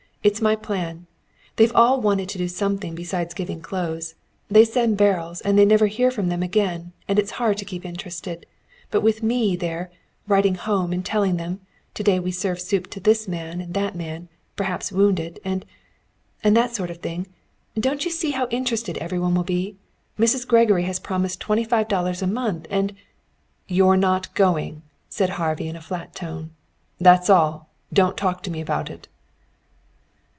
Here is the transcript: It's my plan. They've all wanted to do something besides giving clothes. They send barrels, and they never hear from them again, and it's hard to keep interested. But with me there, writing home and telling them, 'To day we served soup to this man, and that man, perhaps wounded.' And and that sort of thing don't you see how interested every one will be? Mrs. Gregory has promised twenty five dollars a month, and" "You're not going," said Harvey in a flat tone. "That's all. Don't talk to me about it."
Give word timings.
It's 0.23 0.39
my 0.39 0.55
plan. 0.55 1.07
They've 1.55 1.75
all 1.75 1.99
wanted 1.99 2.29
to 2.29 2.37
do 2.37 2.47
something 2.47 2.93
besides 2.93 3.33
giving 3.33 3.59
clothes. 3.59 4.13
They 4.51 4.65
send 4.65 4.95
barrels, 4.95 5.41
and 5.41 5.57
they 5.57 5.65
never 5.65 5.87
hear 5.87 6.11
from 6.11 6.29
them 6.29 6.43
again, 6.43 6.91
and 7.07 7.17
it's 7.17 7.31
hard 7.41 7.57
to 7.57 7.65
keep 7.65 7.83
interested. 7.83 8.45
But 8.91 9.01
with 9.01 9.23
me 9.23 9.55
there, 9.55 9.89
writing 10.27 10.53
home 10.53 10.93
and 10.93 11.03
telling 11.03 11.37
them, 11.37 11.61
'To 11.95 12.03
day 12.03 12.19
we 12.19 12.29
served 12.31 12.61
soup 12.61 12.85
to 12.91 12.99
this 12.99 13.27
man, 13.27 13.61
and 13.61 13.73
that 13.73 13.95
man, 13.95 14.29
perhaps 14.55 14.91
wounded.' 14.91 15.39
And 15.43 15.65
and 16.43 16.55
that 16.55 16.75
sort 16.75 16.91
of 16.91 16.97
thing 16.97 17.25
don't 17.73 18.05
you 18.05 18.11
see 18.11 18.29
how 18.29 18.47
interested 18.51 18.99
every 18.99 19.17
one 19.17 19.33
will 19.33 19.41
be? 19.43 19.75
Mrs. 20.19 20.47
Gregory 20.47 20.83
has 20.83 20.99
promised 20.99 21.39
twenty 21.41 21.63
five 21.63 21.87
dollars 21.87 22.21
a 22.21 22.27
month, 22.27 22.67
and" 22.69 22.93
"You're 23.67 23.97
not 23.97 24.35
going," 24.35 24.83
said 25.09 25.31
Harvey 25.41 25.67
in 25.67 25.75
a 25.75 25.81
flat 25.81 26.13
tone. 26.13 26.51
"That's 26.99 27.27
all. 27.27 27.71
Don't 27.91 28.15
talk 28.17 28.43
to 28.43 28.51
me 28.51 28.61
about 28.61 28.91
it." 28.91 29.07